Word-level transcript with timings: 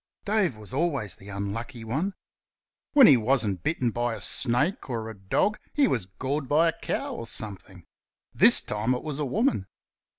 Dave 0.25 0.55
was 0.57 0.73
always 0.73 1.15
the 1.15 1.29
unlucky 1.29 1.83
one. 1.83 2.15
When 2.93 3.05
he 3.05 3.17
wasn't 3.17 3.61
bitten 3.61 3.91
by 3.91 4.15
a 4.15 4.19
snake 4.19 4.89
or 4.89 5.11
a 5.11 5.15
dog 5.15 5.59
he 5.73 5.87
was 5.87 6.07
gored 6.07 6.49
by 6.49 6.69
a 6.69 6.79
cow 6.81 7.13
or 7.13 7.27
something. 7.27 7.85
This 8.33 8.61
time 8.61 8.95
it 8.95 9.03
was 9.03 9.19
a 9.19 9.25
woman. 9.25 9.67